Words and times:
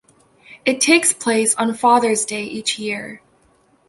It 0.65 0.81
takes 0.81 1.13
place 1.13 1.53
on 1.57 1.75
Father's 1.75 2.25
Day 2.25 2.41
each 2.45 2.79
year. 2.79 3.21